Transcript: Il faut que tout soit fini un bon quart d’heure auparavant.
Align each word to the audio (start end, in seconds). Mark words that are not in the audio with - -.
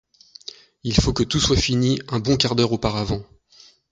Il 0.83 0.95
faut 0.95 1.13
que 1.13 1.21
tout 1.21 1.39
soit 1.39 1.55
fini 1.55 2.01
un 2.07 2.17
bon 2.17 2.35
quart 2.35 2.55
d’heure 2.55 2.71
auparavant. 2.71 3.21